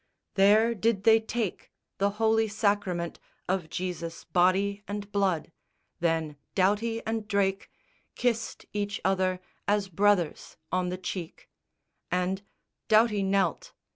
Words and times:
There 0.33 0.73
did 0.73 1.03
they 1.03 1.19
take 1.19 1.71
the 1.99 2.09
holy 2.17 2.47
sacrament 2.47 3.19
Of 3.47 3.69
Jesus' 3.69 4.23
body 4.23 4.81
and 4.87 5.11
blood. 5.11 5.51
Then 5.99 6.37
Doughty 6.55 7.05
and 7.05 7.27
Drake 7.27 7.69
Kissed 8.15 8.65
each 8.73 8.99
other, 9.05 9.39
as 9.67 9.89
brothers, 9.89 10.57
on 10.71 10.89
the 10.89 10.97
cheek; 10.97 11.51
And 12.09 12.41
Doughty 12.87 13.21
knelt. 13.21 13.73